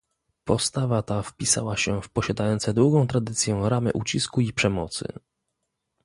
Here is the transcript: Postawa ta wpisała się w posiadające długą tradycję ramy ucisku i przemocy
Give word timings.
Postawa 0.43 1.01
ta 1.01 1.21
wpisała 1.21 1.77
się 1.77 2.01
w 2.01 2.09
posiadające 2.09 2.73
długą 2.73 3.07
tradycję 3.07 3.61
ramy 3.69 3.93
ucisku 3.93 4.41
i 4.41 4.53
przemocy 4.53 5.13